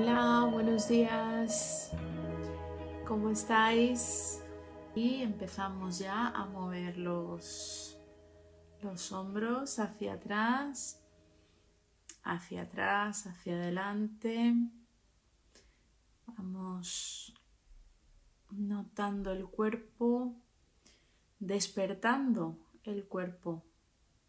Hola, 0.00 0.48
buenos 0.52 0.88
días. 0.88 1.90
¿Cómo 3.04 3.30
estáis? 3.30 4.40
Y 4.94 5.22
empezamos 5.22 5.98
ya 5.98 6.28
a 6.28 6.46
mover 6.46 6.96
los, 6.98 7.98
los 8.80 9.10
hombros 9.10 9.80
hacia 9.80 10.12
atrás, 10.12 11.02
hacia 12.22 12.62
atrás, 12.62 13.26
hacia 13.26 13.54
adelante. 13.54 14.54
Vamos 16.26 17.34
notando 18.52 19.32
el 19.32 19.48
cuerpo, 19.48 20.36
despertando 21.40 22.56
el 22.84 23.08
cuerpo. 23.08 23.64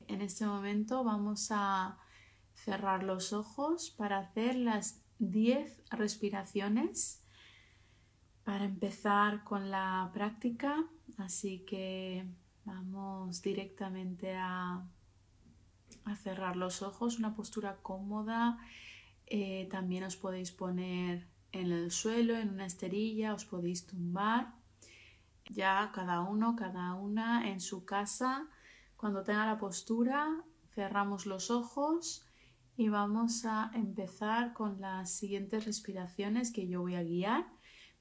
En 0.08 0.22
este 0.22 0.48
momento 0.48 1.04
vamos 1.04 1.50
a 1.52 2.00
cerrar 2.56 3.04
los 3.04 3.34
ojos 3.34 3.92
para 3.92 4.18
hacer 4.18 4.56
las 4.56 5.04
10 5.20 5.84
respiraciones 5.92 7.24
para 8.44 8.66
empezar 8.66 9.44
con 9.44 9.70
la 9.70 10.10
práctica. 10.14 10.86
Así 11.18 11.60
que 11.66 12.26
vamos 12.66 13.42
directamente 13.42 14.36
a, 14.36 14.86
cerrar 16.24 16.56
los 16.56 16.82
ojos, 16.82 17.20
una 17.20 17.36
postura 17.36 17.78
cómoda. 17.84 18.58
Eh, 19.28 19.68
también 19.70 20.04
os 20.04 20.16
podéis 20.16 20.52
poner 20.52 21.28
en 21.52 21.72
el 21.72 21.92
suelo, 21.92 22.36
en 22.36 22.50
una 22.50 22.66
esterilla, 22.66 23.36
os 23.36 23.46
podéis 23.46 23.86
tumbar. 23.86 24.56
Ya 25.52 25.92
cada 25.94 26.22
uno, 26.22 26.56
cada 26.56 26.96
una 26.96 27.50
en 27.50 27.60
su 27.60 27.86
casa, 27.86 28.48
cuando 28.98 29.24
tenga 29.24 29.46
la 29.46 29.60
postura, 29.60 30.44
cerramos 30.74 31.26
los 31.26 31.52
ojos 31.52 32.29
y 32.80 32.88
vamos 32.88 33.44
a 33.44 33.72
empezar 33.74 34.54
con 34.54 34.80
las 34.80 35.12
siguientes 35.12 35.66
respiraciones 35.66 36.50
que 36.54 36.66
yo 36.66 36.80
voy 36.80 36.96
a 36.96 37.04
guiar, 37.04 37.46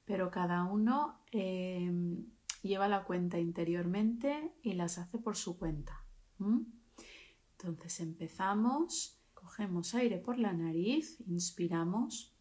pero 0.05 0.31
cada 0.31 0.63
uno 0.63 1.19
em, 1.33 2.25
lleva 2.63 2.87
la 2.87 3.03
cuenta 3.03 3.39
interiormente 3.39 4.53
y 4.63 4.75
las 4.75 4.97
hace 4.97 5.17
por 5.17 5.35
su 5.35 5.59
cuenta. 5.59 6.05
Entonces 6.39 7.99
empezamos, 7.99 9.19
cogemos 9.33 9.95
aire 9.95 10.17
por 10.17 10.39
la 10.39 10.53
nariz, 10.53 11.19
inspiramos, 11.27 12.33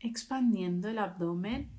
expandiendo 0.00 0.88
el 0.88 1.00
abdomen 1.00 1.77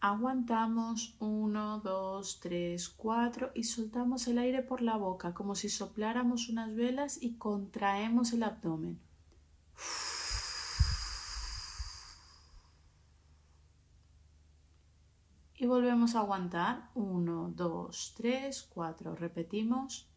Aguantamos 0.00 1.16
1, 1.18 1.80
2, 1.80 2.40
3, 2.40 2.88
4 2.88 3.50
y 3.54 3.64
soltamos 3.64 4.28
el 4.28 4.38
aire 4.38 4.62
por 4.62 4.80
la 4.80 4.96
boca 4.96 5.34
como 5.34 5.56
si 5.56 5.68
sopláramos 5.68 6.48
unas 6.48 6.72
velas 6.76 7.20
y 7.20 7.34
contraemos 7.34 8.32
el 8.32 8.44
abdomen. 8.44 9.00
Y 15.56 15.66
volvemos 15.66 16.14
a 16.14 16.20
aguantar. 16.20 16.90
1, 16.94 17.52
2, 17.56 18.14
3, 18.16 18.62
4. 18.72 19.16
Repetimos. 19.16 20.08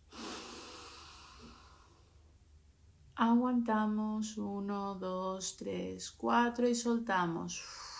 Aguantamos 3.15 4.37
1, 4.37 4.95
2, 4.95 5.57
3, 5.57 6.11
4 6.11 6.69
y 6.69 6.75
soltamos. 6.75 7.90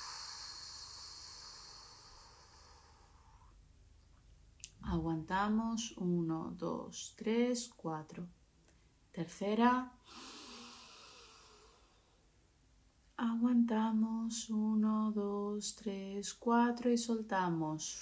Aguantamos. 4.83 5.93
1, 5.97 6.55
2, 6.57 7.13
3, 7.17 7.69
4. 7.75 8.27
Tercera. 9.11 9.91
Aguantamos. 13.17 14.49
1, 14.49 15.11
2, 15.11 15.75
3, 15.75 16.33
4 16.33 16.91
y 16.91 16.97
soltamos. 16.97 18.01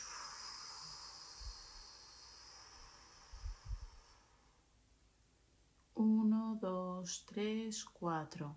Uno, 6.02 6.58
dos, 6.62 7.26
tres, 7.26 7.84
cuatro. 7.84 8.56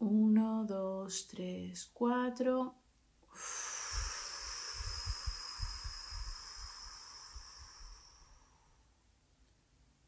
Uno, 0.00 0.66
dos, 0.66 1.26
tres, 1.26 1.90
cuatro. 1.94 2.74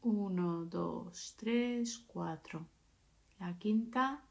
Uno, 0.05 0.65
dos, 0.65 1.33
tres, 1.37 1.97
cuatro. 2.05 2.67
La 3.39 3.57
quinta. 3.57 4.21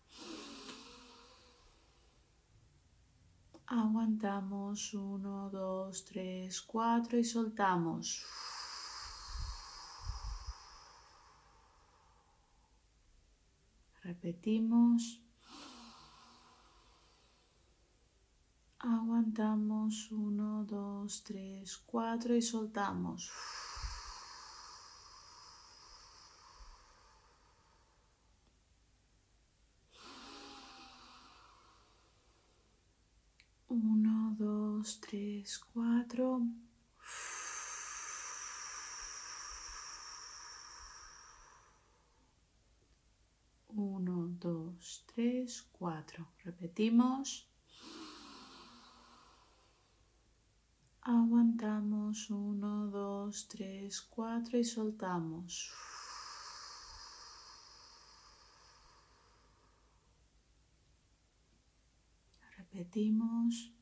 Aguantamos. 3.67 4.93
Uno, 4.93 5.49
dos, 5.49 6.05
tres, 6.05 6.61
cuatro 6.61 7.19
y 7.19 7.25
soltamos. 7.25 8.23
Repetimos. 14.03 15.23
Aguantamos. 18.79 20.11
Uno, 20.11 20.67
dos, 20.67 21.25
tres, 21.25 21.79
cuatro 21.79 22.37
y 22.37 22.43
soltamos. 22.43 23.31
Uno, 33.73 34.37
dos, 34.83 35.01
tres, 35.01 35.59
cuatro. 35.73 36.43
Uno, 43.69 44.27
dos, 44.41 45.05
tres, 45.07 45.63
cuatro. 45.71 46.27
Repetimos. 46.45 47.49
Aguantamos. 51.03 52.29
Uno, 52.31 52.89
dos, 52.89 53.47
tres, 53.47 54.01
cuatro 54.01 54.59
y 54.59 54.65
soltamos. 54.65 55.71
Repetimos. 62.57 63.73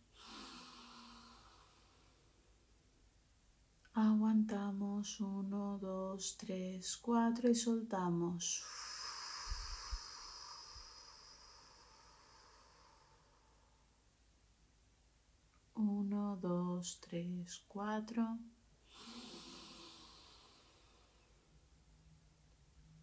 Aguantamos 4.08 5.20
1, 5.20 5.78
2, 5.78 6.36
3, 6.38 6.96
4 6.96 7.50
y 7.50 7.54
soltamos. 7.54 8.64
Uno, 15.74 16.36
dos, 16.36 16.98
tres, 17.00 17.62
cuatro. 17.68 18.38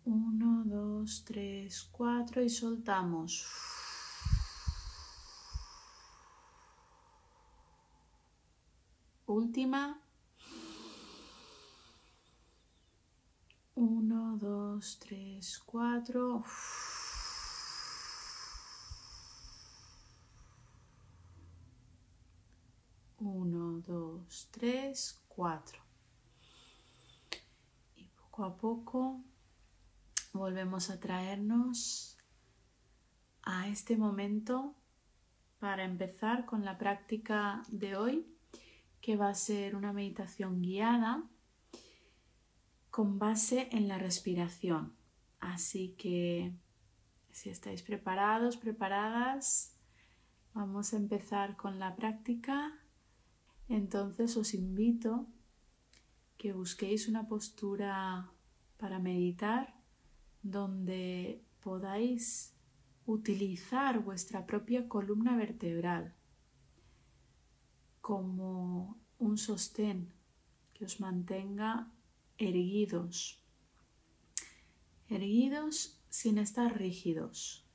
Uno, 0.06 0.64
dos, 0.66 1.24
tres, 1.26 1.90
cuatro 1.92 2.42
y 2.42 2.50
soltamos. 2.50 3.46
última. 9.28 10.07
Uno, 13.80 14.38
dos, 14.38 14.98
tres, 14.98 15.60
cuatro. 15.60 16.44
Uno, 23.20 23.80
dos, 23.82 24.50
tres, 24.50 25.22
cuatro. 25.28 25.80
Y 27.96 28.08
poco 28.08 28.46
a 28.46 28.58
poco 28.58 29.24
volvemos 30.34 30.90
a 30.90 31.00
traernos 31.00 32.18
a 33.44 33.68
este 33.68 33.96
momento 33.96 34.74
para 35.60 35.84
empezar 35.84 36.48
con 36.48 36.66
la 36.66 36.80
práctica 36.80 37.62
de 37.68 37.96
hoy 37.96 38.36
que 39.02 39.18
va 39.18 39.30
a 39.30 39.36
ser 39.36 39.76
una 39.76 39.94
meditación 39.94 40.64
guiada 40.64 41.30
con 42.98 43.20
base 43.20 43.70
en 43.74 43.88
la 43.88 44.00
respiración. 44.00 44.96
Así 45.40 45.94
que 46.00 46.52
si 47.30 47.52
estáis 47.52 47.84
preparados, 47.84 48.58
preparadas, 48.58 49.78
vamos 50.56 50.96
a 50.96 50.98
empezar 50.98 51.58
con 51.58 51.78
la 51.78 51.96
práctica. 51.96 52.74
Entonces 53.70 54.36
os 54.36 54.56
invito 54.56 55.28
que 56.40 56.54
busquéis 56.54 57.08
una 57.08 57.28
postura 57.28 58.32
para 58.78 58.98
meditar 58.98 59.76
donde 60.42 61.46
podáis 61.62 62.56
utilizar 63.06 64.00
vuestra 64.00 64.48
propia 64.48 64.90
columna 64.90 65.38
vertebral 65.38 66.16
como 68.02 69.00
un 69.20 69.38
sostén 69.38 70.12
que 70.74 70.84
os 70.84 71.00
mantenga 71.00 71.92
erguidos, 72.38 73.42
erguidos 75.08 76.02
sin 76.10 76.38
estar 76.38 76.78
rígidos. 76.78 77.66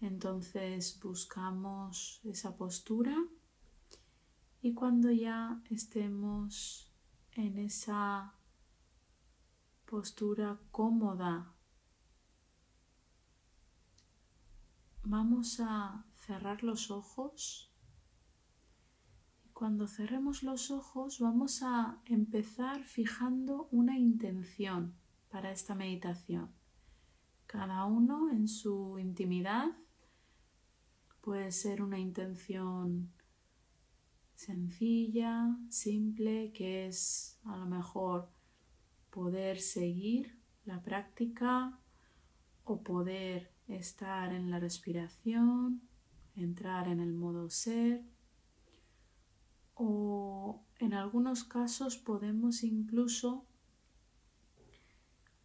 Entonces 0.00 0.98
buscamos 1.02 2.20
esa 2.24 2.56
postura 2.56 3.16
y 4.62 4.74
cuando 4.74 5.10
ya 5.10 5.62
estemos 5.70 6.92
en 7.32 7.58
esa 7.58 8.34
postura 9.86 10.60
cómoda, 10.70 11.54
vamos 15.02 15.60
a 15.60 16.04
cerrar 16.14 16.62
los 16.62 16.90
ojos. 16.90 17.69
Cuando 19.60 19.86
cerremos 19.86 20.42
los 20.42 20.70
ojos 20.70 21.20
vamos 21.20 21.62
a 21.62 22.00
empezar 22.06 22.82
fijando 22.84 23.68
una 23.70 23.98
intención 23.98 24.94
para 25.28 25.52
esta 25.52 25.74
meditación. 25.74 26.50
Cada 27.44 27.84
uno 27.84 28.30
en 28.30 28.48
su 28.48 28.98
intimidad 28.98 29.66
puede 31.20 31.52
ser 31.52 31.82
una 31.82 31.98
intención 31.98 33.12
sencilla, 34.34 35.54
simple, 35.68 36.52
que 36.52 36.86
es 36.86 37.38
a 37.44 37.58
lo 37.58 37.66
mejor 37.66 38.30
poder 39.10 39.60
seguir 39.60 40.40
la 40.64 40.82
práctica 40.82 41.78
o 42.64 42.82
poder 42.82 43.52
estar 43.68 44.32
en 44.32 44.50
la 44.50 44.58
respiración, 44.58 45.82
entrar 46.34 46.88
en 46.88 47.00
el 47.00 47.12
modo 47.12 47.50
ser 47.50 48.02
o 49.82 50.62
en 50.78 50.92
algunos 50.92 51.42
casos 51.44 51.96
podemos 51.96 52.64
incluso 52.64 53.46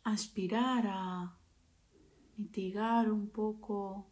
aspirar 0.04 0.88
a 0.88 1.38
mitigar 2.36 3.14
un 3.14 3.30
poco 3.30 4.12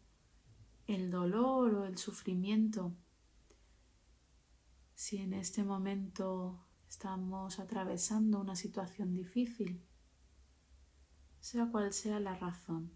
el 0.86 1.10
dolor 1.10 1.74
o 1.74 1.84
el 1.84 1.98
sufrimiento 1.98 2.96
si 4.94 5.18
en 5.18 5.34
este 5.34 5.62
momento 5.62 6.64
estamos 6.88 7.58
atravesando 7.58 8.40
una 8.40 8.56
situación 8.56 9.12
difícil, 9.12 9.84
sea 11.40 11.66
cual 11.66 11.92
sea 11.92 12.18
la 12.18 12.34
razón. 12.34 12.92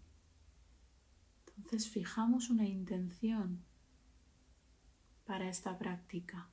Entonces 1.57 1.89
fijamos 1.89 2.49
una 2.49 2.67
intención 2.67 3.63
para 5.25 5.47
esta 5.47 5.77
práctica. 5.77 6.49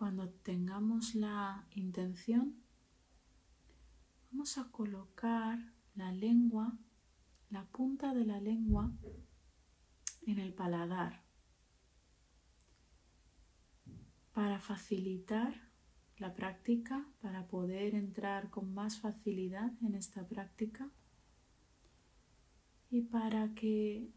Cuando 0.00 0.30
tengamos 0.30 1.14
la 1.14 1.66
intención, 1.74 2.56
vamos 4.30 4.56
a 4.56 4.70
colocar 4.70 5.58
la 5.94 6.10
lengua, 6.10 6.78
la 7.50 7.66
punta 7.66 8.14
de 8.14 8.24
la 8.24 8.40
lengua 8.40 8.90
en 10.26 10.38
el 10.38 10.54
paladar 10.54 11.22
para 14.32 14.58
facilitar 14.58 15.68
la 16.16 16.32
práctica, 16.32 17.06
para 17.20 17.46
poder 17.46 17.94
entrar 17.94 18.48
con 18.48 18.72
más 18.72 19.00
facilidad 19.00 19.70
en 19.82 19.94
esta 19.96 20.26
práctica 20.26 20.90
y 22.88 23.02
para 23.02 23.52
que 23.52 24.08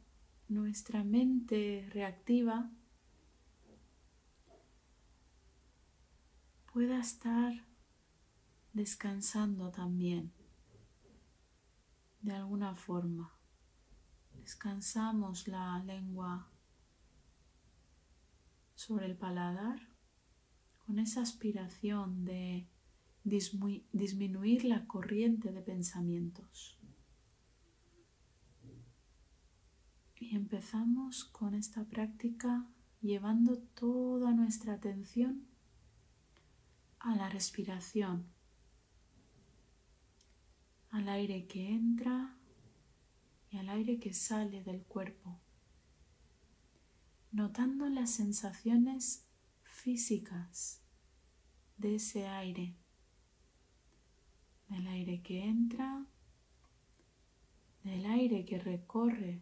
nuestra 0.47 1.03
mente 1.03 1.89
reactiva 1.91 2.71
pueda 6.73 6.99
estar 6.99 7.53
descansando 8.73 9.69
también 9.69 10.33
de 12.21 12.33
alguna 12.33 12.73
forma. 12.73 13.31
Descansamos 14.33 15.47
la 15.47 15.77
lengua 15.83 16.49
sobre 18.73 19.05
el 19.05 19.15
paladar 19.15 19.87
con 20.87 20.97
esa 20.97 21.21
aspiración 21.21 22.25
de 22.25 22.67
disminuir 23.23 24.65
la 24.65 24.87
corriente 24.87 25.51
de 25.51 25.61
pensamientos. 25.61 26.79
Y 30.19 30.35
empezamos 30.35 31.23
con 31.25 31.53
esta 31.53 31.85
práctica 31.85 32.65
llevando 32.99 33.59
toda 33.59 34.31
nuestra 34.31 34.73
atención 34.73 35.52
a 37.03 37.15
la 37.15 37.27
respiración, 37.27 38.25
al 40.89 41.09
aire 41.09 41.47
que 41.47 41.69
entra 41.69 42.37
y 43.51 43.57
al 43.57 43.67
aire 43.67 43.99
que 43.99 44.13
sale 44.13 44.63
del 44.63 44.83
cuerpo, 44.83 45.37
notando 47.33 47.89
las 47.89 48.09
sensaciones 48.11 49.27
físicas 49.63 50.81
de 51.77 51.95
ese 51.95 52.25
aire, 52.27 52.77
del 54.69 54.87
aire 54.87 55.21
que 55.21 55.43
entra, 55.43 56.05
del 57.83 58.05
aire 58.05 58.45
que 58.45 58.59
recorre 58.59 59.41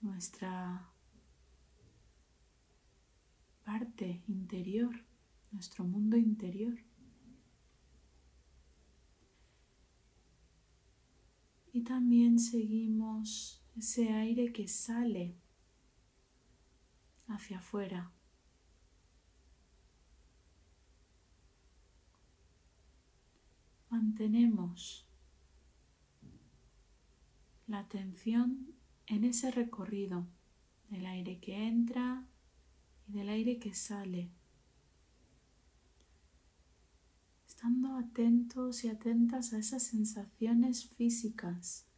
nuestra 0.00 0.90
parte 3.64 4.22
interior, 4.28 5.07
nuestro 5.50 5.84
mundo 5.84 6.16
interior. 6.16 6.78
Y 11.72 11.82
también 11.82 12.38
seguimos 12.38 13.62
ese 13.76 14.10
aire 14.10 14.52
que 14.52 14.66
sale 14.66 15.36
hacia 17.28 17.58
afuera. 17.58 18.12
mantenemos 23.90 25.06
la 27.66 27.80
atención 27.80 28.74
en 29.06 29.24
ese 29.24 29.50
recorrido 29.50 30.26
del 30.88 31.06
aire 31.06 31.38
que 31.40 31.66
entra 31.66 32.26
y 33.06 33.12
del 33.12 33.28
aire 33.28 33.58
que 33.58 33.74
sale, 33.74 34.30
estando 37.58 37.96
atentos 37.96 38.84
y 38.84 38.88
atentas 38.88 39.52
a 39.52 39.58
esas 39.58 39.82
sensaciones 39.82 40.86
físicas, 40.90 41.88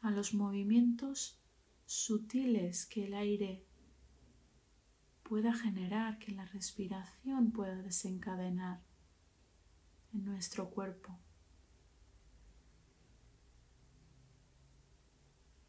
a 0.00 0.10
los 0.10 0.34
movimientos 0.34 1.40
sutiles 1.84 2.86
que 2.86 3.04
el 3.04 3.14
aire 3.14 3.64
pueda 5.22 5.54
generar, 5.54 6.18
que 6.18 6.32
la 6.32 6.44
respiración 6.46 7.52
pueda 7.52 7.80
desencadenar 7.82 8.82
en 10.12 10.24
nuestro 10.24 10.70
cuerpo. 10.70 11.16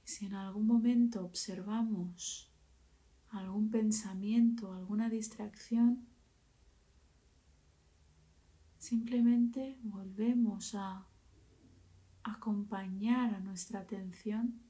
Si 0.03 0.25
en 0.25 0.33
algún 0.33 0.65
momento 0.65 1.23
observamos 1.23 2.51
algún 3.29 3.69
pensamiento, 3.69 4.73
alguna 4.73 5.11
distracción, 5.11 6.07
simplemente 8.87 9.77
volvemos 9.83 10.73
a 10.73 11.05
acompañar 12.23 13.35
a 13.35 13.39
nuestra 13.41 13.81
atención 13.81 14.61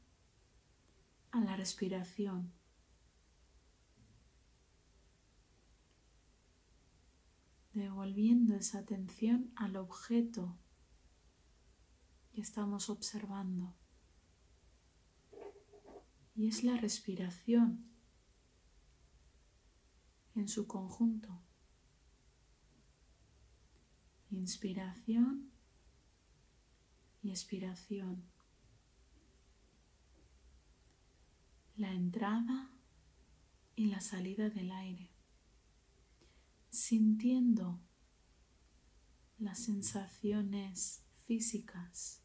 a 1.32 1.40
la 1.42 1.56
respiración. 1.56 2.52
devolviendo 7.74 8.56
esa 8.56 8.80
atención 8.80 9.52
al 9.56 9.76
objeto 9.76 10.58
que 12.32 12.42
estamos 12.42 12.90
observando 12.90 13.76
y 16.36 16.48
es 16.48 16.64
la 16.64 16.76
respiración 16.78 17.86
en 20.34 20.48
su 20.48 20.66
conjunto. 20.66 21.47
Inspiración 24.32 25.52
y 27.24 27.30
expiración. 27.30 28.24
La 31.76 31.92
entrada 31.92 32.70
y 33.76 33.88
la 33.88 34.02
salida 34.02 34.50
del 34.50 34.72
aire. 34.72 35.10
Sintiendo 36.70 37.80
las 39.40 39.60
sensaciones 39.60 41.04
físicas. 41.26 42.22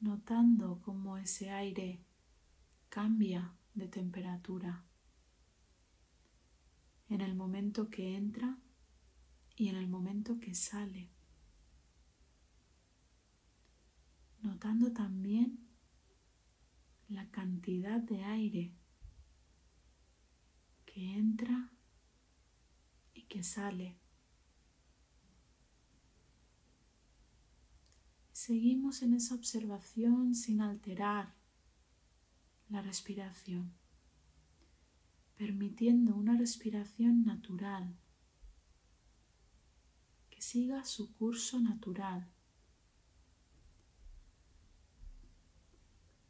Notando 0.00 0.80
cómo 0.82 1.18
ese 1.18 1.50
aire 1.50 2.00
cambia 2.88 3.55
de 3.76 3.88
temperatura 3.88 4.84
en 7.08 7.20
el 7.20 7.34
momento 7.34 7.88
que 7.88 8.16
entra 8.16 8.58
y 9.54 9.68
en 9.68 9.76
el 9.76 9.86
momento 9.86 10.40
que 10.40 10.54
sale. 10.54 11.10
Notando 14.42 14.92
también 14.92 15.68
la 17.08 17.30
cantidad 17.30 18.00
de 18.00 18.24
aire 18.24 18.72
que 20.86 21.14
entra 21.14 21.70
y 23.14 23.22
que 23.22 23.44
sale. 23.44 23.98
Seguimos 28.32 29.02
en 29.02 29.14
esa 29.14 29.34
observación 29.34 30.34
sin 30.34 30.60
alterar 30.60 31.35
la 32.68 32.82
respiración, 32.82 33.72
permitiendo 35.36 36.14
una 36.14 36.36
respiración 36.36 37.24
natural 37.24 37.96
que 40.30 40.40
siga 40.40 40.84
su 40.84 41.14
curso 41.14 41.60
natural. 41.60 42.28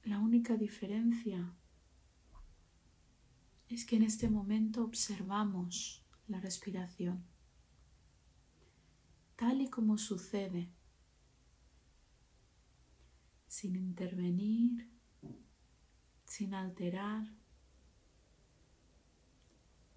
La 0.04 0.18
única 0.18 0.56
diferencia 0.56 1.52
es 3.68 3.84
que 3.84 3.96
en 3.96 4.02
este 4.04 4.28
momento 4.28 4.84
observamos 4.84 6.04
la 6.28 6.40
respiración 6.40 7.24
tal 9.36 9.60
y 9.60 9.68
como 9.68 9.98
sucede, 9.98 10.70
sin 13.46 13.76
intervenir, 13.76 14.90
sin 16.36 16.52
alterar, 16.52 17.24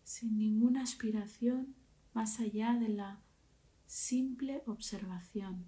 sin 0.06 0.38
ninguna 0.38 0.84
aspiración 0.84 1.76
más 2.14 2.40
allá 2.40 2.76
de 2.76 2.88
la 2.88 3.20
simple 3.88 4.64
observación, 4.66 5.66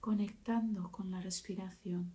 conectando 0.00 0.90
con 0.90 1.10
la 1.10 1.20
respiración. 1.20 2.14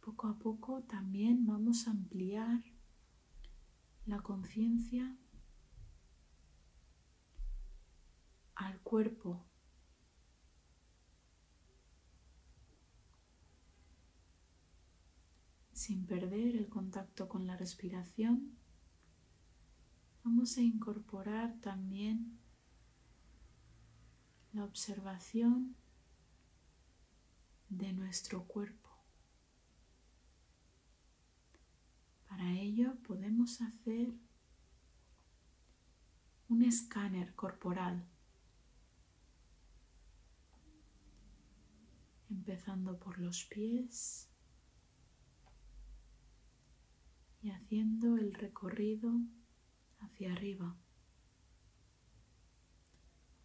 Poco 0.00 0.26
a 0.26 0.36
poco 0.40 0.82
también 0.82 1.46
vamos 1.46 1.86
a 1.86 1.92
ampliar 1.92 2.64
la 4.06 4.18
conciencia 4.22 5.16
al 8.58 8.80
cuerpo 8.80 9.44
sin 15.72 16.06
perder 16.06 16.56
el 16.56 16.68
contacto 16.68 17.28
con 17.28 17.46
la 17.46 17.56
respiración, 17.56 18.58
vamos 20.24 20.58
a 20.58 20.60
incorporar 20.60 21.54
también 21.60 22.40
la 24.52 24.64
observación 24.64 25.76
de 27.68 27.92
nuestro 27.92 28.42
cuerpo. 28.44 28.90
Para 32.28 32.54
ello 32.54 32.96
podemos 33.06 33.60
hacer 33.60 34.12
un 36.48 36.64
escáner 36.64 37.36
corporal, 37.36 38.04
empezando 42.30 42.98
por 42.98 43.18
los 43.18 43.44
pies 43.44 44.28
y 47.42 47.50
haciendo 47.50 48.16
el 48.16 48.34
recorrido 48.34 49.12
hacia 50.00 50.32
arriba. 50.32 50.76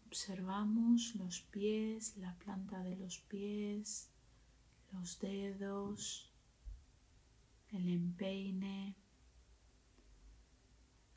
Observamos 0.08 1.16
los 1.16 1.42
pies, 1.42 2.18
la 2.18 2.38
planta 2.38 2.84
de 2.84 2.96
los 2.96 3.20
pies, 3.20 4.12
los 4.92 5.20
dedos, 5.20 6.32
el 7.70 7.90
empeine, 7.90 8.96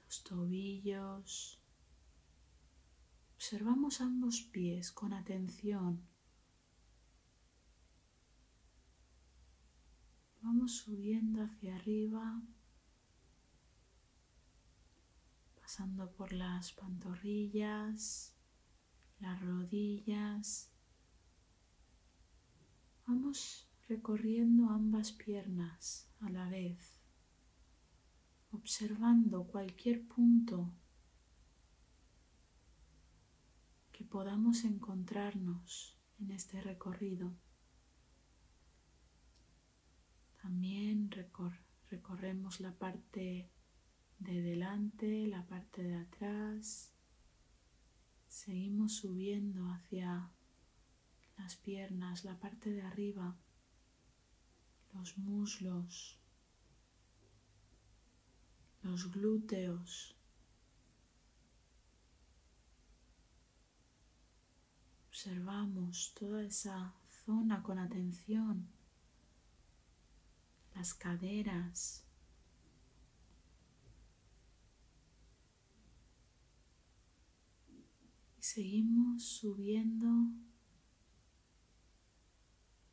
los 0.07 0.23
tobillos. 0.25 1.61
Observamos 3.35 4.01
ambos 4.01 4.41
pies 4.43 4.91
con 4.93 5.13
atención. 5.13 6.16
Vamos 10.47 10.77
subiendo 10.77 11.43
hacia 11.43 11.75
arriba 11.75 12.41
pasando 15.61 16.09
por 16.13 16.33
las 16.33 16.73
pantorrillas, 16.73 18.33
las 19.19 19.43
rodillas. 19.43 20.71
Vamos 23.09 23.69
recorriendo 23.89 24.71
ambas 24.71 25.11
piernas 25.11 26.09
a 26.21 26.31
la 26.31 26.49
vez, 26.49 27.01
observando 28.53 29.49
cualquier 29.49 30.07
punto 30.07 30.73
que 33.91 34.05
podamos 34.05 34.63
encontrarnos 34.63 35.99
en 36.21 36.31
este 36.31 36.61
recorrido. 36.61 37.35
También 40.47 41.11
recorremos 41.91 42.61
la 42.61 42.71
parte 42.71 43.51
de 44.21 44.43
delante, 44.43 45.27
la 45.27 45.45
parte 45.45 45.83
de 45.83 45.97
atrás. 45.97 46.95
Seguimos 48.29 48.95
subiendo 48.95 49.69
hacia 49.73 50.31
las 51.37 51.57
piernas, 51.57 52.23
la 52.23 52.39
parte 52.39 52.71
de 52.71 52.83
arriba, 52.83 53.37
los 54.95 55.19
muslos, 55.19 56.17
los 58.85 59.11
glúteos. 59.11 60.17
Observamos 65.09 66.15
toda 66.15 66.45
esa 66.45 66.95
zona 67.25 67.65
con 67.65 67.81
atención, 67.81 68.76
las 70.77 70.95
caderas, 70.95 72.07
Seguimos 78.57 79.25
subiendo, 79.25 80.09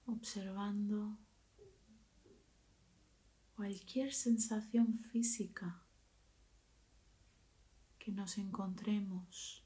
observando 0.08 1.18
cualquier 3.56 4.12
sensación 4.14 4.98
física 4.98 5.86
que 8.00 8.12
nos 8.12 8.40
encontremos 8.40 9.64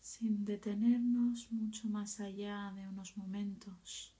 sin 0.00 0.44
detenernos 0.44 1.50
mucho 1.50 1.88
más 1.88 2.20
allá 2.20 2.72
de 2.76 2.88
unos 2.88 3.16
momentos. 3.16 4.17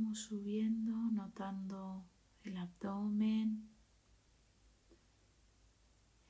Vamos 0.00 0.20
subiendo, 0.20 0.92
notando 1.10 2.04
el 2.44 2.56
abdomen, 2.56 3.68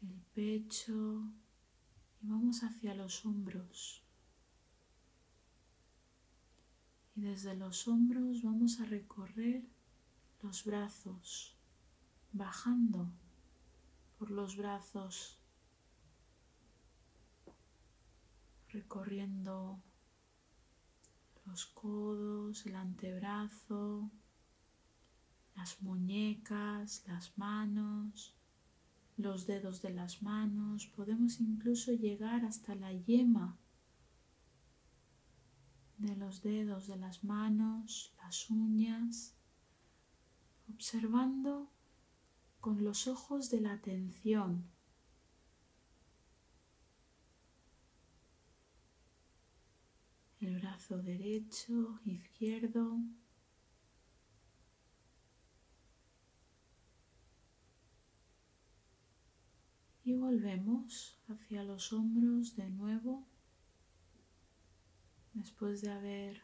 el 0.00 0.22
pecho 0.34 1.30
y 2.22 2.28
vamos 2.28 2.62
hacia 2.62 2.94
los 2.94 3.26
hombros. 3.26 4.02
Y 7.14 7.20
desde 7.20 7.56
los 7.56 7.87
hombros 7.88 8.42
vamos 8.42 8.80
a 8.80 8.87
recorrer 8.87 9.62
los 10.40 10.64
brazos, 10.64 11.54
bajando 12.32 13.06
por 14.18 14.30
los 14.30 14.56
brazos, 14.56 15.38
recorriendo 18.70 19.82
los 21.49 21.67
codos, 21.67 22.67
el 22.67 22.76
antebrazo, 22.76 24.11
las 25.57 25.83
muñecas, 25.83 27.05
las 27.09 27.37
manos, 27.38 28.35
los 29.17 29.47
dedos 29.47 29.83
de 29.83 29.90
las 29.90 30.23
manos, 30.23 30.87
podemos 30.87 31.40
incluso 31.40 31.93
llegar 31.93 32.45
hasta 32.45 32.75
la 32.75 32.93
yema 32.93 33.57
de 35.97 36.14
los 36.17 36.43
dedos 36.43 36.87
de 36.87 36.97
las 36.97 37.25
manos, 37.25 38.14
las 38.23 38.49
uñas, 38.50 39.35
observando 40.73 41.73
con 42.61 42.85
los 42.85 43.09
ojos 43.09 43.50
de 43.50 43.61
la 43.61 43.73
atención. 43.73 44.64
El 50.40 50.61
brazo 50.61 50.99
derecho, 50.99 52.00
izquierdo, 52.04 53.00
y 60.09 60.14
volvemos 60.14 61.18
hacia 61.28 61.62
los 61.64 61.92
hombros 61.92 62.57
de 62.57 62.71
nuevo 62.71 63.26
después 65.35 65.83
de 65.83 65.90
haber 65.90 66.42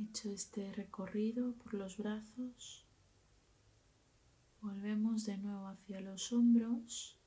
hecho 0.00 0.30
este 0.30 0.72
recorrido 0.72 1.52
por 1.56 1.74
los 1.74 1.98
brazos. 1.98 2.86
Volvemos 4.62 5.26
de 5.26 5.36
nuevo 5.36 5.66
hacia 5.66 6.00
los 6.00 6.32
hombros 6.32 7.18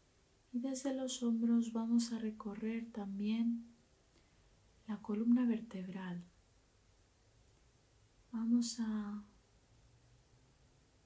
y 0.52 0.62
desde 0.62 0.96
los 0.96 1.22
hombros 1.22 1.74
vamos 1.74 2.12
a 2.12 2.18
recorrer 2.18 2.92
también 2.92 3.77
la 4.88 4.98
columna 5.02 5.46
vertebral 5.46 6.24
vamos 8.32 8.80
a 8.80 9.24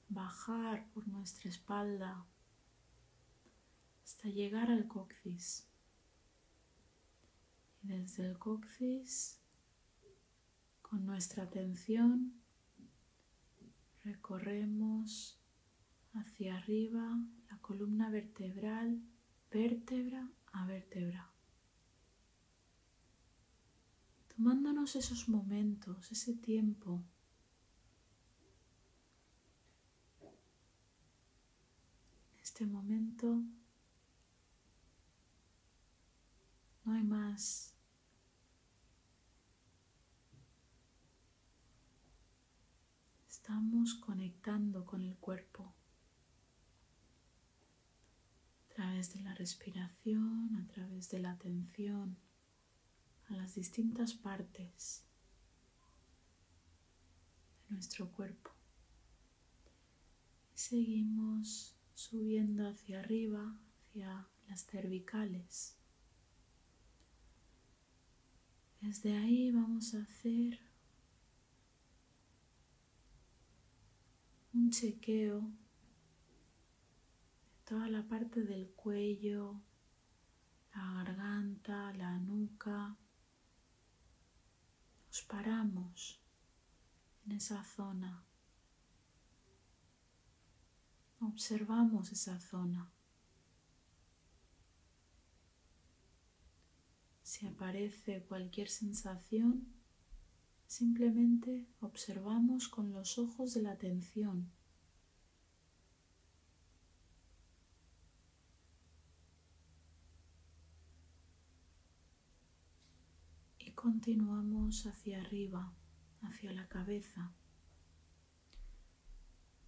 bajar 0.08 0.88
por 0.90 1.08
nuestra 1.08 1.50
espalda 1.50 2.24
hasta 4.04 4.28
llegar 4.28 4.70
al 4.70 4.86
coxis. 4.86 5.68
Y 7.82 7.88
desde 7.88 8.26
el 8.26 8.38
coxis, 8.38 9.40
con 10.82 11.04
nuestra 11.04 11.44
atención, 11.44 12.40
recorremos 14.04 15.40
hacia 16.12 16.56
arriba 16.56 17.18
la 17.50 17.58
columna 17.58 18.10
vertebral, 18.10 19.02
vértebra 19.50 20.30
a 20.52 20.66
vértebra. 20.66 21.31
Tomándonos 24.42 24.96
esos 24.96 25.28
momentos, 25.28 26.10
ese 26.10 26.34
tiempo. 26.34 27.00
Este 32.42 32.66
momento. 32.66 33.40
No 36.84 36.92
hay 36.92 37.04
más. 37.04 37.76
Estamos 43.28 43.94
conectando 43.94 44.84
con 44.84 45.04
el 45.04 45.16
cuerpo. 45.18 45.72
A 48.70 48.74
través 48.74 49.14
de 49.14 49.20
la 49.20 49.34
respiración, 49.34 50.56
a 50.56 50.66
través 50.66 51.10
de 51.10 51.20
la 51.20 51.30
atención 51.30 52.18
las 53.36 53.54
distintas 53.54 54.14
partes 54.14 55.04
de 57.68 57.74
nuestro 57.74 58.10
cuerpo. 58.10 58.50
Seguimos 60.54 61.76
subiendo 61.94 62.68
hacia 62.68 63.00
arriba, 63.00 63.56
hacia 63.80 64.26
las 64.48 64.66
cervicales. 64.66 65.76
Desde 68.80 69.16
ahí 69.16 69.52
vamos 69.52 69.94
a 69.94 70.02
hacer 70.02 70.58
un 74.52 74.70
chequeo 74.70 75.40
de 75.40 75.46
toda 77.64 77.88
la 77.88 78.02
parte 78.02 78.42
del 78.42 78.68
cuello, 78.70 79.60
la 80.74 81.04
garganta, 81.04 81.92
la 81.94 82.18
nuca. 82.18 82.96
Nos 85.12 85.24
paramos 85.24 86.22
en 87.26 87.32
esa 87.32 87.62
zona. 87.64 88.24
Observamos 91.20 92.10
esa 92.12 92.40
zona. 92.40 92.90
Si 97.22 97.46
aparece 97.46 98.24
cualquier 98.24 98.70
sensación, 98.70 99.66
simplemente 100.66 101.68
observamos 101.82 102.68
con 102.68 102.90
los 102.94 103.18
ojos 103.18 103.52
de 103.52 103.60
la 103.60 103.72
atención. 103.72 104.50
Continuamos 113.82 114.86
hacia 114.86 115.20
arriba, 115.20 115.72
hacia 116.20 116.52
la 116.52 116.68
cabeza. 116.68 117.32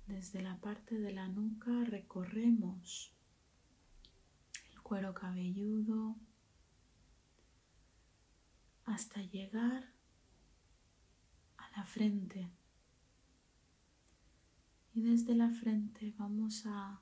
Desde 0.06 0.40
la 0.40 0.60
parte 0.60 1.00
de 1.00 1.12
la 1.12 1.26
nuca 1.26 1.82
recorremos 1.82 3.12
el 4.70 4.80
cuero 4.82 5.14
cabelludo, 5.14 6.14
hasta 8.84 9.20
llegar 9.20 9.92
a 11.56 11.76
la 11.76 11.84
frente. 11.84 12.48
Y 14.94 15.00
desde 15.00 15.34
la 15.34 15.50
frente 15.50 16.14
vamos 16.16 16.66
a 16.66 17.00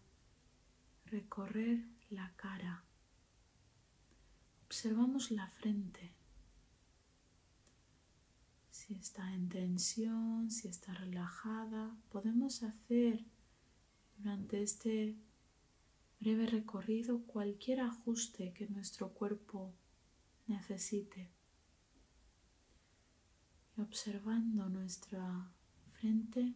recorrer 1.04 1.84
la 2.08 2.32
cara. 2.36 2.84
Observamos 4.64 5.30
la 5.30 5.46
frente. 5.48 6.21
Si 8.84 8.94
está 8.94 9.32
en 9.32 9.48
tensión, 9.48 10.50
si 10.50 10.66
está 10.66 10.92
relajada, 10.92 11.96
podemos 12.10 12.64
hacer 12.64 13.24
durante 14.18 14.60
este 14.60 15.16
breve 16.18 16.48
recorrido 16.48 17.22
cualquier 17.22 17.78
ajuste 17.78 18.52
que 18.52 18.66
nuestro 18.66 19.10
cuerpo 19.10 19.72
necesite 20.48 21.30
y 23.76 23.80
observando 23.80 24.68
nuestra 24.68 25.48
frente, 25.92 26.52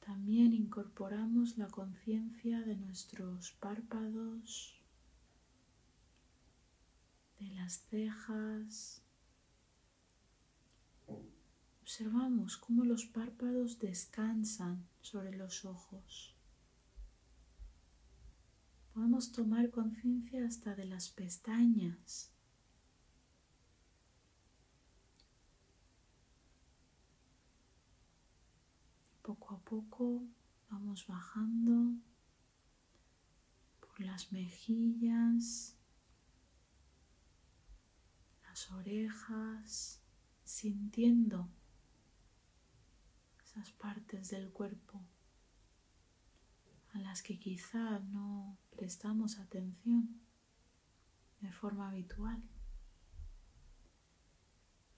también 0.00 0.52
incorporamos 0.52 1.58
la 1.58 1.68
conciencia 1.68 2.60
de 2.62 2.74
nuestros 2.74 3.52
párpados, 3.52 4.74
de 7.38 7.46
las 7.50 7.84
cejas. 7.88 8.91
Observamos 11.92 12.56
cómo 12.56 12.86
los 12.86 13.04
párpados 13.04 13.78
descansan 13.78 14.88
sobre 15.02 15.36
los 15.36 15.66
ojos. 15.66 16.34
Podemos 18.94 19.30
tomar 19.30 19.70
conciencia 19.70 20.46
hasta 20.46 20.74
de 20.74 20.86
las 20.86 21.10
pestañas 21.10 22.32
poco 29.20 29.54
a 29.54 29.58
poco 29.58 30.22
vamos 30.70 31.06
bajando 31.06 31.94
por 33.80 34.00
las 34.00 34.32
mejillas, 34.32 35.76
las 38.44 38.70
orejas, 38.70 40.00
sintiendo 40.42 41.50
esas 43.52 43.70
partes 43.72 44.30
del 44.30 44.50
cuerpo 44.50 45.00
a 46.94 46.98
las 46.98 47.22
que 47.22 47.38
quizá 47.38 48.00
no 48.00 48.56
prestamos 48.70 49.38
atención 49.38 50.20
de 51.40 51.52
forma 51.52 51.88
habitual. 51.88 52.42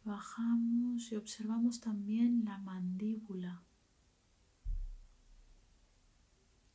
Bajamos 0.04 1.10
y 1.10 1.16
observamos 1.16 1.80
también 1.80 2.44
la 2.44 2.58
mandíbula 2.58 3.62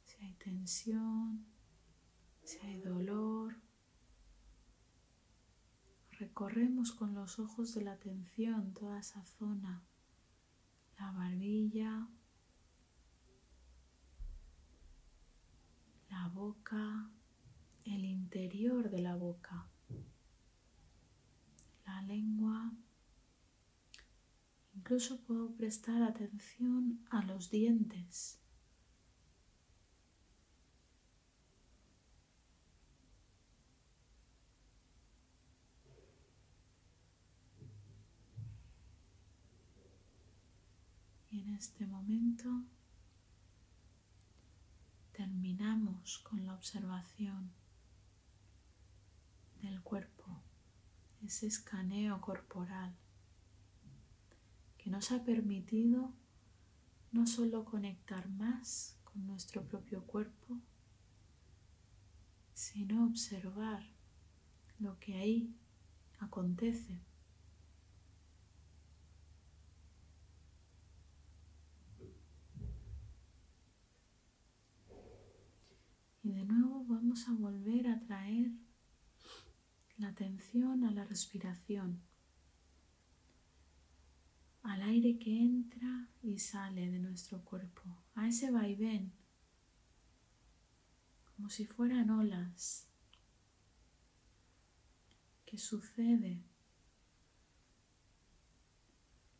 si 0.03 0.25
hay 0.25 0.33
tensión, 0.33 1.45
si 2.43 2.59
hay 2.59 2.79
dolor. 2.81 3.55
Recorremos 6.11 6.91
con 6.91 7.13
los 7.13 7.39
ojos 7.39 7.73
de 7.75 7.83
la 7.83 7.93
atención 7.93 8.73
toda 8.73 8.99
esa 8.99 9.23
zona, 9.23 9.83
la 10.99 11.11
barbilla, 11.11 12.07
boca, 16.39 17.09
el 17.85 18.05
interior 18.05 18.89
de 18.89 19.01
la 19.01 19.15
boca, 19.15 19.67
la 21.85 22.01
lengua. 22.03 22.71
Incluso 24.73 25.21
puedo 25.25 25.53
prestar 25.55 26.01
atención 26.01 27.05
a 27.09 27.23
los 27.23 27.49
dientes. 27.49 28.39
Y 41.29 41.41
en 41.41 41.49
este 41.49 41.85
momento 41.85 42.63
terminamos 45.11 46.19
con 46.19 46.45
la 46.45 46.53
observación 46.53 47.51
del 49.61 49.81
cuerpo, 49.81 50.41
ese 51.21 51.47
escaneo 51.47 52.21
corporal 52.21 52.95
que 54.77 54.89
nos 54.89 55.11
ha 55.11 55.23
permitido 55.23 56.13
no 57.11 57.27
solo 57.27 57.65
conectar 57.65 58.29
más 58.29 58.97
con 59.03 59.27
nuestro 59.27 59.63
propio 59.67 60.03
cuerpo, 60.05 60.59
sino 62.53 63.05
observar 63.05 63.83
lo 64.79 64.97
que 64.99 65.15
ahí 65.17 65.55
acontece. 66.19 67.01
Y 76.21 76.31
de 76.31 76.45
nuevo 76.45 76.83
a 77.27 77.33
volver 77.33 77.87
a 77.87 77.99
traer 77.99 78.51
la 79.97 80.09
atención 80.09 80.83
a 80.85 80.91
la 80.91 81.03
respiración, 81.03 82.01
al 84.63 84.81
aire 84.81 85.17
que 85.19 85.37
entra 85.41 86.09
y 86.21 86.39
sale 86.39 86.89
de 86.89 86.99
nuestro 86.99 87.43
cuerpo, 87.43 87.83
a 88.15 88.27
ese 88.27 88.51
vaivén, 88.51 89.11
como 91.35 91.49
si 91.49 91.65
fueran 91.65 92.09
olas 92.09 92.87
que 95.45 95.57
sucede. 95.57 96.43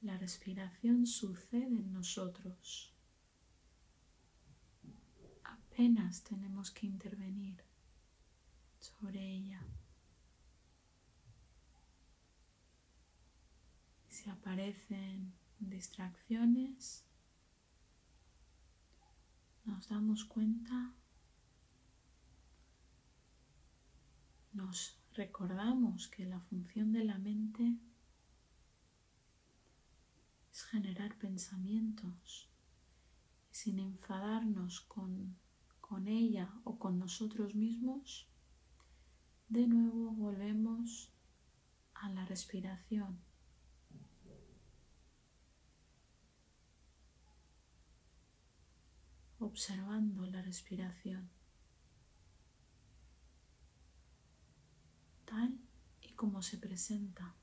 La 0.02 0.18
respiración 0.18 1.06
sucede 1.06 1.66
en 1.66 1.94
nosotros 1.94 2.94
apenas 5.80 6.24
tenemos 6.24 6.72
que 6.72 6.86
intervenir 6.86 7.64
sobre 9.00 9.22
ella. 9.22 9.62
Si 14.08 14.30
aparecen 14.30 15.34
distracciones, 15.60 17.06
nos 19.66 19.88
damos 19.88 20.26
cuenta, 20.26 20.94
nos 24.54 24.98
recordamos 25.14 26.08
que 26.08 26.26
la 26.26 26.40
función 26.42 26.92
de 26.92 27.04
la 27.06 27.18
mente 27.18 27.78
es 30.52 30.64
generar 30.64 31.18
pensamientos. 31.18 32.48
Sin 33.52 33.80
enfadarnos 33.80 34.82
con 34.82 35.36
con 35.90 36.08
ella 36.08 36.54
o 36.66 36.78
con 36.78 37.00
nosotros 37.00 37.56
mismos, 37.56 38.28
de 39.50 39.66
nuevo 39.68 40.12
volvemos 40.12 41.12
a 41.96 42.10
la 42.10 42.24
respiración. 42.26 43.20
Observando 49.40 50.26
la 50.28 50.42
respiración. 50.44 51.30
Tal 55.26 55.60
y 56.02 56.14
como 56.14 56.42
se 56.44 56.58
presenta 56.58 57.36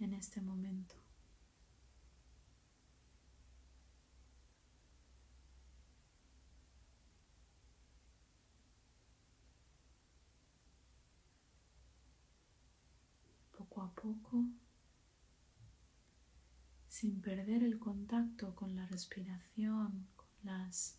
en 0.00 0.14
este 0.14 0.40
momento. 0.40 1.01
Poco 14.02 14.44
sin 16.88 17.20
perder 17.20 17.62
el 17.62 17.78
contacto 17.78 18.54
con 18.54 18.74
la 18.74 18.86
respiración, 18.86 20.08
con 20.16 20.28
las 20.42 20.98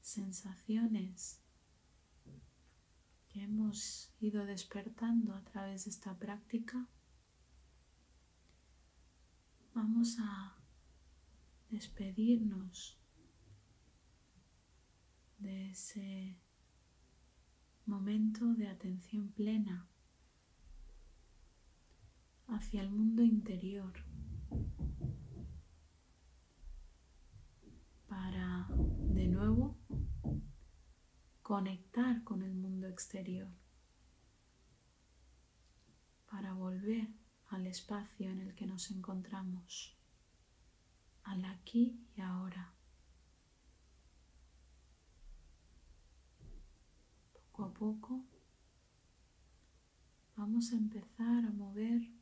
sensaciones 0.00 1.42
que 3.28 3.42
hemos 3.42 4.10
ido 4.20 4.46
despertando 4.46 5.34
a 5.34 5.44
través 5.44 5.84
de 5.84 5.90
esta 5.90 6.16
práctica, 6.16 6.88
vamos 9.74 10.16
a 10.20 10.56
despedirnos 11.70 12.96
de 15.38 15.70
ese 15.70 16.36
momento 17.84 18.54
de 18.54 18.68
atención 18.68 19.28
plena 19.28 19.86
hacia 22.48 22.82
el 22.82 22.90
mundo 22.90 23.22
interior 23.22 23.92
para 28.08 28.66
de 28.70 29.28
nuevo 29.28 29.76
conectar 31.42 32.24
con 32.24 32.42
el 32.42 32.54
mundo 32.54 32.88
exterior, 32.88 33.48
para 36.30 36.52
volver 36.52 37.08
al 37.48 37.66
espacio 37.66 38.30
en 38.30 38.40
el 38.40 38.54
que 38.54 38.66
nos 38.66 38.90
encontramos, 38.90 39.96
al 41.22 41.44
aquí 41.46 42.06
y 42.16 42.20
ahora. 42.20 42.74
Poco 47.32 47.64
a 47.64 47.72
poco 47.72 48.24
vamos 50.36 50.72
a 50.72 50.76
empezar 50.76 51.44
a 51.46 51.50
mover 51.50 52.17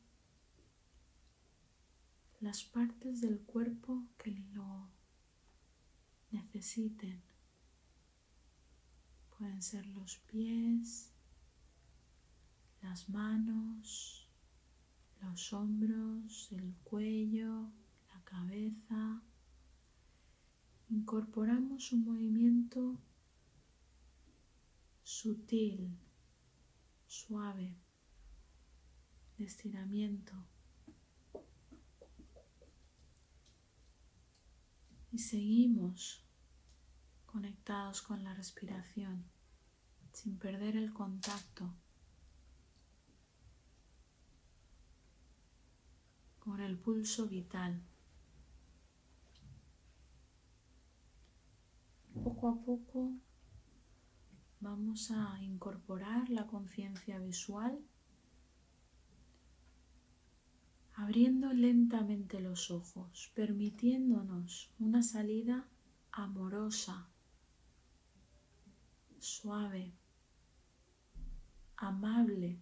las 2.47 2.63
partes 2.63 3.19
del 3.19 3.41
cuerpo 3.41 4.05
que 4.17 4.31
lo 4.53 4.89
necesiten. 6.31 7.21
Pueden 9.37 9.61
ser 9.61 9.85
los 9.87 10.19
pies, 10.19 11.11
las 12.81 13.09
manos, 13.09 14.29
los 15.21 15.51
hombros, 15.51 16.49
el 16.53 16.73
cuello, 16.85 17.69
la 18.13 18.23
cabeza. 18.23 19.21
Incorporamos 20.87 21.91
un 21.91 22.05
movimiento 22.05 22.97
sutil, 25.03 25.97
suave, 27.07 27.75
de 29.37 29.43
estiramiento. 29.43 30.56
Y 35.17 35.19
seguimos 35.19 36.23
conectados 37.25 38.03
con 38.03 38.23
la 38.23 38.35
respiración 38.35 39.25
sin 40.13 40.37
perder 40.37 40.75
el 40.77 40.93
contacto 40.93 41.73
con 46.37 46.61
el 46.61 46.77
pulso 46.77 47.25
vital. 47.25 47.81
Poco 52.23 52.49
a 52.49 52.61
poco 52.63 53.13
vamos 54.59 55.09
a 55.09 55.41
incorporar 55.41 56.29
la 56.29 56.45
conciencia 56.45 57.17
visual 57.17 57.79
abriendo 60.97 61.53
lentamente 61.53 62.39
los 62.39 62.71
ojos, 62.71 63.31
permitiéndonos 63.35 64.71
una 64.79 65.03
salida 65.03 65.67
amorosa, 66.11 67.07
suave, 69.19 69.93
amable 71.75 72.59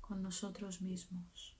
con 0.00 0.22
nosotros 0.22 0.82
mismos. 0.82 1.56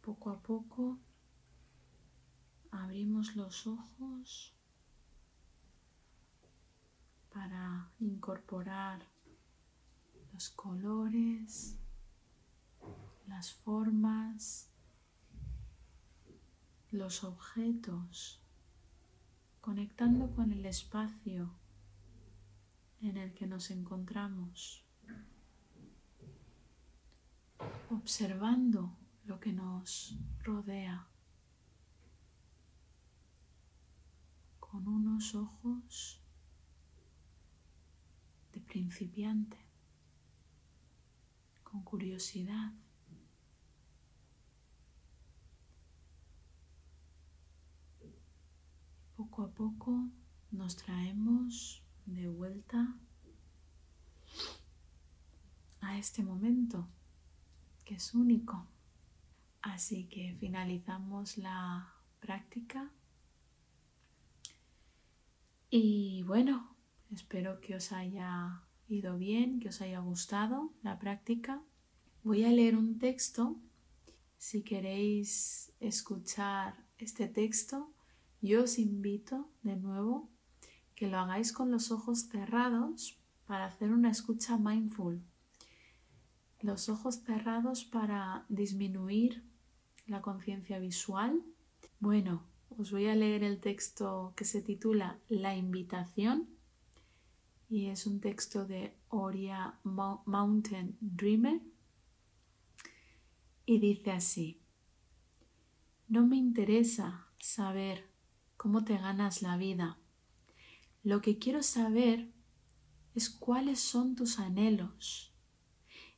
Poco 0.00 0.30
a 0.30 0.42
poco 0.42 0.98
abrimos 2.72 3.36
los 3.36 3.68
ojos 3.68 4.52
para 7.30 7.88
incorporar 8.00 9.06
los 10.38 10.50
colores, 10.50 11.76
las 13.26 13.52
formas, 13.52 14.70
los 16.92 17.24
objetos, 17.24 18.40
conectando 19.60 20.30
con 20.36 20.52
el 20.52 20.64
espacio 20.64 21.50
en 23.00 23.16
el 23.16 23.34
que 23.34 23.48
nos 23.48 23.72
encontramos, 23.72 24.84
observando 27.90 28.96
lo 29.24 29.40
que 29.40 29.52
nos 29.52 30.16
rodea 30.44 31.08
con 34.60 34.86
unos 34.86 35.34
ojos 35.34 36.22
de 38.52 38.60
principiante, 38.60 39.67
curiosidad. 41.84 42.72
Poco 49.16 49.42
a 49.42 49.50
poco 49.50 50.08
nos 50.50 50.76
traemos 50.76 51.82
de 52.06 52.28
vuelta 52.28 52.94
a 55.80 55.98
este 55.98 56.22
momento 56.22 56.88
que 57.84 57.94
es 57.94 58.14
único. 58.14 58.66
Así 59.62 60.04
que 60.04 60.36
finalizamos 60.38 61.38
la 61.38 61.92
práctica. 62.20 62.90
Y 65.70 66.22
bueno, 66.22 66.76
espero 67.10 67.60
que 67.60 67.76
os 67.76 67.92
haya 67.92 68.62
ido 68.88 69.18
bien, 69.18 69.60
que 69.60 69.68
os 69.68 69.80
haya 69.80 70.00
gustado 70.00 70.72
la 70.82 70.98
práctica. 70.98 71.62
Voy 72.24 72.44
a 72.44 72.50
leer 72.50 72.76
un 72.76 72.98
texto. 72.98 73.56
Si 74.38 74.62
queréis 74.62 75.72
escuchar 75.80 76.86
este 76.98 77.28
texto, 77.28 77.92
yo 78.40 78.64
os 78.64 78.78
invito 78.78 79.48
de 79.62 79.76
nuevo 79.76 80.28
que 80.94 81.06
lo 81.06 81.18
hagáis 81.18 81.52
con 81.52 81.70
los 81.70 81.90
ojos 81.90 82.28
cerrados 82.28 83.18
para 83.46 83.66
hacer 83.66 83.92
una 83.92 84.10
escucha 84.10 84.58
mindful. 84.58 85.22
Los 86.60 86.88
ojos 86.88 87.22
cerrados 87.22 87.84
para 87.84 88.46
disminuir 88.48 89.44
la 90.06 90.22
conciencia 90.22 90.78
visual. 90.78 91.42
Bueno, 92.00 92.42
os 92.76 92.90
voy 92.90 93.06
a 93.06 93.14
leer 93.14 93.44
el 93.44 93.60
texto 93.60 94.32
que 94.36 94.44
se 94.44 94.62
titula 94.62 95.18
La 95.28 95.56
invitación 95.56 96.57
y 97.68 97.86
es 97.86 98.06
un 98.06 98.20
texto 98.20 98.64
de 98.64 98.94
Oria 99.08 99.78
Mountain 99.84 100.96
Dreamer 101.00 101.60
y 103.66 103.78
dice 103.78 104.10
así, 104.10 104.60
no 106.08 106.26
me 106.26 106.36
interesa 106.36 107.26
saber 107.38 108.08
cómo 108.56 108.84
te 108.84 108.96
ganas 108.96 109.42
la 109.42 109.58
vida. 109.58 109.98
Lo 111.02 111.20
que 111.20 111.38
quiero 111.38 111.62
saber 111.62 112.32
es 113.14 113.28
cuáles 113.28 113.80
son 113.80 114.14
tus 114.14 114.38
anhelos 114.38 115.34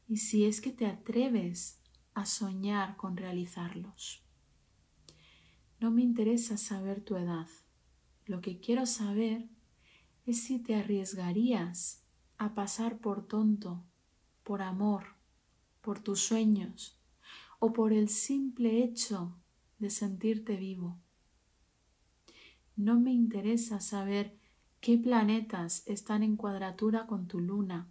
y 0.06 0.18
si 0.18 0.44
es 0.44 0.60
que 0.60 0.70
te 0.70 0.86
atreves 0.86 1.80
a 2.14 2.26
soñar 2.26 2.96
con 2.96 3.16
realizarlos. 3.16 4.22
No 5.80 5.90
me 5.90 6.02
interesa 6.02 6.56
saber 6.56 7.02
tu 7.02 7.16
edad. 7.16 7.48
Lo 8.26 8.40
que 8.40 8.60
quiero 8.60 8.86
saber 8.86 9.42
es 9.42 9.59
si 10.34 10.58
te 10.58 10.74
arriesgarías 10.74 12.04
a 12.38 12.54
pasar 12.54 12.98
por 12.98 13.26
tonto, 13.26 13.84
por 14.44 14.62
amor, 14.62 15.04
por 15.80 16.00
tus 16.00 16.20
sueños 16.20 16.98
o 17.58 17.72
por 17.72 17.92
el 17.92 18.08
simple 18.08 18.82
hecho 18.82 19.36
de 19.78 19.90
sentirte 19.90 20.56
vivo. 20.56 20.98
No 22.76 22.98
me 22.98 23.12
interesa 23.12 23.80
saber 23.80 24.38
qué 24.80 24.96
planetas 24.96 25.82
están 25.86 26.22
en 26.22 26.36
cuadratura 26.36 27.06
con 27.06 27.28
tu 27.28 27.40
luna. 27.40 27.88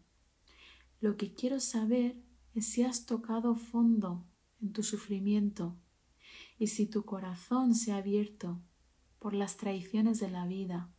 Lo 1.02 1.18
que 1.18 1.34
quiero 1.34 1.60
saber 1.60 2.18
es 2.56 2.66
si 2.66 2.84
has 2.84 3.06
tocado 3.06 3.56
fondo 3.56 4.26
en 4.62 4.74
tu 4.74 4.84
sufrimiento 4.84 5.76
y 6.58 6.68
si 6.68 6.88
tu 6.88 7.06
corazón 7.06 7.76
se 7.76 7.92
ha 7.92 7.98
abierto 7.98 8.60
por 9.20 9.34
las 9.34 9.58
traiciones 9.58 10.20
de 10.20 10.30
la 10.30 10.46
vida 10.46 10.90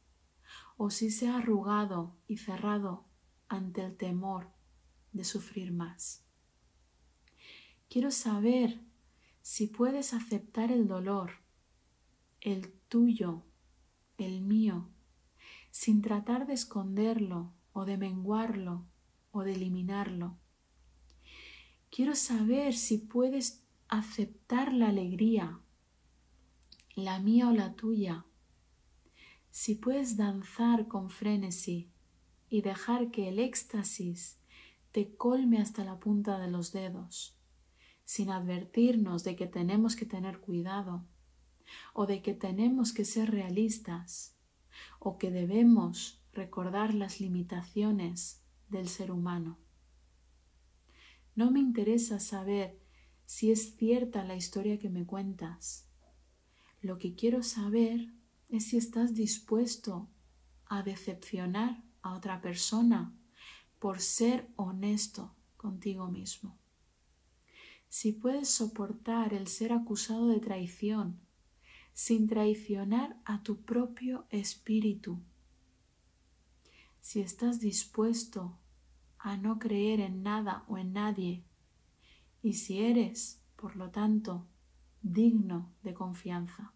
o 0.83 0.89
si 0.89 1.11
se 1.11 1.29
ha 1.29 1.37
arrugado 1.37 2.17
y 2.27 2.39
cerrado 2.39 3.05
ante 3.49 3.85
el 3.85 3.95
temor 3.99 4.51
de 5.13 5.25
sufrir 5.25 5.73
más. 5.73 6.25
Quiero 7.91 8.11
saber 8.11 8.81
si 9.43 9.67
puedes 9.67 10.15
aceptar 10.15 10.73
el 10.73 10.89
dolor, 10.89 11.33
el 12.41 12.73
tuyo, 12.89 13.43
el 14.17 14.41
mío, 14.41 14.89
sin 15.71 16.01
tratar 16.01 16.47
de 16.47 16.55
esconderlo 16.55 17.53
o 17.75 17.85
de 17.85 17.99
menguarlo 17.99 18.87
o 19.33 19.43
de 19.43 19.53
eliminarlo 19.53 20.39
Quiero 21.91 22.15
saber 22.15 22.75
si 22.75 22.99
puedes 22.99 23.65
aceptar 23.89 24.73
la 24.73 24.89
alegría, 24.89 25.59
la 26.95 27.19
mía 27.19 27.49
o 27.49 27.53
la 27.53 27.75
tuya, 27.75 28.25
si 29.51 29.75
puedes 29.75 30.17
danzar 30.17 30.89
con 30.89 31.11
frenesí 31.11 31.91
y 32.49 32.63
dejar 32.63 33.11
que 33.11 33.29
el 33.29 33.39
éxtasis 33.39 34.39
te 34.93 35.15
colme 35.15 35.61
hasta 35.61 35.85
la 35.85 35.99
punta 35.99 36.39
de 36.39 36.51
los 36.51 36.73
dedos, 36.73 37.37
sin 38.05 38.31
advertirnos 38.31 39.23
de 39.25 39.37
que 39.37 39.47
tenemos 39.47 39.97
que 39.97 40.07
tener 40.07 40.41
cuidado, 40.41 41.07
o 41.95 42.07
de 42.07 42.23
que 42.23 42.35
tenemos 42.35 42.93
que 42.93 43.05
ser 43.05 43.31
realistas, 43.31 44.37
o 44.99 45.19
que 45.19 45.31
debemos 45.31 46.21
recordar 46.33 46.95
las 46.95 47.21
limitaciones 47.21 48.43
del 48.69 48.89
ser 48.89 49.11
humano. 49.13 49.59
No 51.35 51.51
me 51.51 51.61
interesa 51.61 52.19
saber 52.19 52.81
si 53.27 53.53
es 53.53 53.77
cierta 53.77 54.25
la 54.25 54.35
historia 54.35 54.79
que 54.79 54.91
me 54.91 55.07
cuentas. 55.07 55.89
Lo 56.81 56.99
que 56.99 57.15
quiero 57.15 57.43
saber 57.43 58.13
es 58.51 58.69
si 58.69 58.77
estás 58.77 59.15
dispuesto 59.15 60.09
a 60.67 60.83
decepcionar 60.83 61.83
a 62.03 62.15
otra 62.15 62.41
persona 62.41 63.15
por 63.79 64.01
ser 64.01 64.49
honesto 64.57 65.35
contigo 65.57 66.09
mismo. 66.09 66.59
Si 67.89 68.13
puedes 68.13 68.49
soportar 68.49 69.35
el 69.35 69.49
ser 69.49 69.73
acusado 69.73 70.29
de 70.29 70.41
traición 70.41 71.21
sin 71.93 72.29
traicionar 72.29 73.21
a 73.25 73.43
tu 73.43 73.63
propio 73.63 74.27
espíritu. 74.31 75.21
Si 77.01 77.21
estás 77.21 77.61
dispuesto 77.61 78.59
a 79.19 79.37
no 79.37 79.59
creer 79.59 80.01
en 80.01 80.23
nada 80.23 80.65
o 80.69 80.79
en 80.79 80.93
nadie, 80.93 81.45
y 82.43 82.55
si 82.55 82.81
eres, 82.81 83.43
por 83.57 83.77
lo 83.77 83.91
tanto, 83.91 84.47
digno 85.03 85.71
de 85.83 85.93
confianza. 85.93 86.73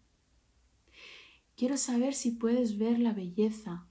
Quiero 1.55 1.77
saber 1.77 2.13
si 2.13 2.31
puedes 2.31 2.77
ver 2.77 2.99
la 2.99 3.13
belleza, 3.13 3.87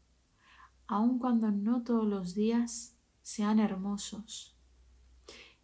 aun 0.87 1.19
cuando 1.19 1.51
no 1.51 1.83
todos 1.83 2.07
los 2.07 2.35
días 2.35 2.95
sean 3.23 3.59
hermosos, 3.59 4.55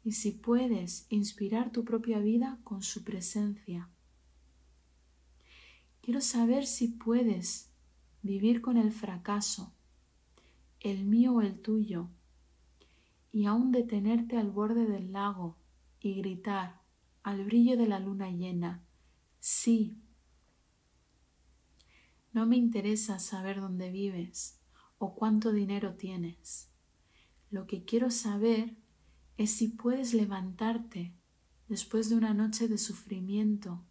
y 0.03 0.13
si 0.13 0.33
puedes 0.33 1.07
inspirar 1.11 1.73
tu 1.73 1.85
propia 1.85 2.19
vida 2.19 2.59
con 2.65 2.83
su 2.83 3.05
presencia. 3.05 3.91
Quiero 6.01 6.23
saber 6.23 6.65
si 6.65 6.89
puedes 6.89 7.71
vivir 8.23 8.63
con 8.63 8.79
el 8.79 8.93
fracaso, 8.93 9.75
el 10.81 11.05
mío 11.05 11.35
o 11.35 11.43
el 11.43 11.61
tuyo, 11.61 12.09
y 13.31 13.45
aún 13.45 13.73
detenerte 13.73 14.39
al 14.39 14.51
borde 14.51 14.87
del 14.87 15.13
lago 15.13 15.59
y 16.01 16.15
gritar 16.15 16.81
al 17.23 17.45
brillo 17.45 17.77
de 17.77 17.87
la 17.87 18.01
luna 18.01 18.31
llena, 18.31 18.83
sí. 19.39 20.00
No 22.33 22.47
me 22.47 22.57
interesa 22.57 23.19
saber 23.19 23.61
dónde 23.61 23.91
vives 23.91 24.61
o 24.99 25.15
cuánto 25.15 25.53
dinero 25.53 25.95
tienes. 25.95 26.71
Lo 27.51 27.67
que 27.67 27.85
quiero 27.85 28.11
saber 28.11 28.77
es 29.37 29.51
si 29.51 29.69
puedes 29.69 30.15
levantarte 30.15 31.13
después 31.69 32.09
de 32.09 32.17
una 32.17 32.35
noche 32.35 32.69
de 32.69 32.79
sufrimiento, 32.79 33.83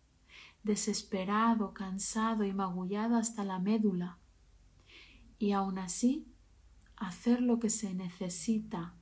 desesperado, 0.64 1.74
cansado 1.74 2.44
y 2.46 2.54
magullado 2.54 3.18
hasta 3.18 3.44
la 3.44 3.60
médula, 3.60 4.20
y 5.38 5.54
aún 5.54 5.78
así 5.78 6.28
hacer 6.96 7.42
lo 7.42 7.60
que 7.60 7.70
se 7.70 7.94
necesita 7.94 8.96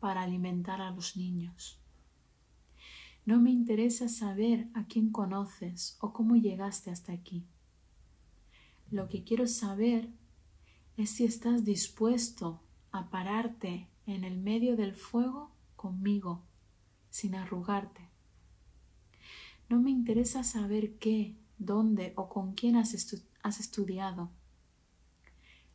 para 0.00 0.22
alimentar 0.22 0.80
a 0.80 0.90
los 0.90 1.16
niños. 1.16 1.78
No 3.24 3.40
me 3.40 3.50
interesa 3.50 4.08
saber 4.08 4.68
a 4.74 4.86
quién 4.86 5.10
conoces 5.10 5.96
o 6.00 6.12
cómo 6.12 6.36
llegaste 6.36 6.90
hasta 6.90 7.12
aquí. 7.12 7.46
Lo 8.90 9.08
que 9.08 9.22
quiero 9.22 9.46
saber 9.46 10.10
es 10.96 11.10
si 11.10 11.24
estás 11.24 11.64
dispuesto 11.64 12.60
a 12.90 13.08
pararte 13.10 13.88
en 14.06 14.24
el 14.24 14.36
medio 14.36 14.76
del 14.76 14.94
fuego 14.94 15.52
conmigo, 15.76 16.42
sin 17.08 17.34
arrugarte. 17.34 18.08
No 19.68 19.80
me 19.80 19.90
interesa 19.90 20.42
saber 20.42 20.98
qué, 20.98 21.36
dónde 21.58 22.12
o 22.16 22.28
con 22.28 22.54
quién 22.54 22.76
has, 22.76 23.14
has 23.42 23.60
estudiado. 23.60 24.30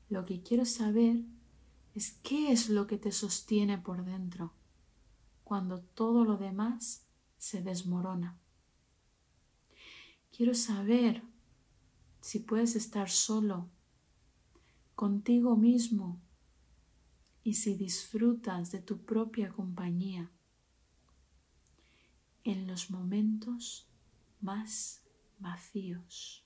Lo 0.10 0.26
que 0.26 0.42
quiero 0.42 0.66
saber 0.66 1.24
es 1.94 2.20
qué 2.22 2.52
es 2.52 2.70
lo 2.70 2.86
que 2.88 2.98
te 2.98 3.12
sostiene 3.12 3.78
por 3.78 4.04
dentro 4.04 4.54
cuando 5.46 5.80
todo 5.80 6.26
lo 6.26 6.38
demás 6.38 7.06
se 7.38 7.62
desmorona. 7.62 8.38
Quiero 10.36 10.54
saber 10.54 11.24
si 12.26 12.40
puedes 12.40 12.76
estar 12.76 13.08
solo, 13.08 13.70
contigo 14.96 15.56
mismo, 15.56 16.20
y 17.44 17.54
si 17.54 17.76
disfrutas 17.76 18.72
de 18.72 18.80
tu 18.80 19.06
propia 19.06 19.50
compañía 19.50 20.32
en 22.44 22.66
los 22.66 22.90
momentos 22.90 23.88
más 24.42 25.06
vacíos. 25.38 26.44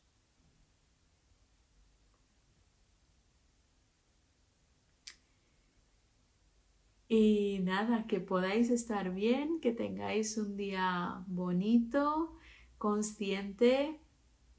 Y 7.08 7.60
nada, 7.64 8.06
que 8.06 8.20
podáis 8.20 8.70
estar 8.70 9.14
bien, 9.16 9.62
que 9.62 9.72
tengáis 9.72 10.38
un 10.38 10.58
día 10.58 11.24
bonito, 11.28 12.36
consciente, 12.78 14.02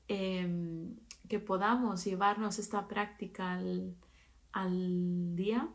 em, 0.09 0.97
que 1.31 1.39
podamos 1.39 2.05
llevarnos 2.05 2.59
esta 2.59 2.87
práctica 2.89 3.55
al, 3.55 3.97
al 4.53 5.35
día, 5.35 5.71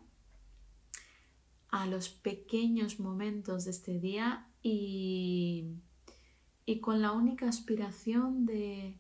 a 1.70 1.88
los 1.88 2.10
pequeños 2.10 3.00
momentos 3.00 3.66
de 3.66 3.72
este 3.72 4.00
día 4.00 4.48
y, 4.62 5.80
y 6.66 6.80
con 6.80 7.02
la 7.02 7.12
única 7.12 7.50
aspiración 7.50 8.46
de, 8.46 9.00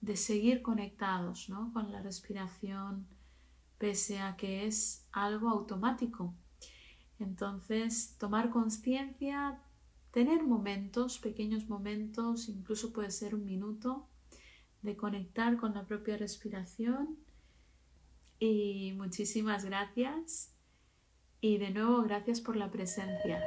de 0.00 0.16
seguir 0.16 0.62
conectados 0.62 1.50
¿no? 1.50 1.70
con 1.74 1.92
la 1.92 2.00
respiración, 2.00 3.06
pese 3.76 4.20
a 4.20 4.36
que 4.36 4.66
es 4.66 5.06
algo 5.12 5.50
automático 5.50 6.34
entonces, 7.18 8.16
tomar 8.18 8.50
conciencia, 8.50 9.62
tener 10.10 10.42
momentos, 10.42 11.18
pequeños 11.18 11.68
momentos, 11.68 12.48
incluso 12.48 12.92
puede 12.92 13.10
ser 13.10 13.34
un 13.34 13.44
minuto, 13.44 14.08
de 14.86 14.96
conectar 14.96 15.58
con 15.58 15.74
la 15.74 15.84
propia 15.84 16.16
respiración. 16.16 17.18
Y 18.38 18.94
muchísimas 18.96 19.66
gracias. 19.66 20.54
Y 21.42 21.58
de 21.58 21.70
nuevo, 21.70 22.02
gracias 22.02 22.40
por 22.40 22.56
la 22.56 22.70
presencia. 22.70 23.42